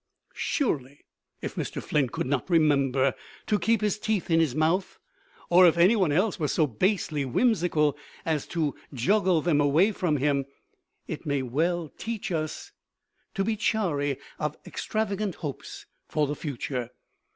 [0.33, 1.05] Surely,
[1.43, 1.79] if Mr.
[1.79, 3.13] Flint could not remember
[3.45, 4.97] to keep his teeth in his mouth,
[5.47, 10.17] or if any one else was so basely whimsical as to juggle them away from
[10.17, 10.45] him,
[11.07, 12.71] it may well teach us
[13.35, 16.89] to be chary of extravagant hopes for the future.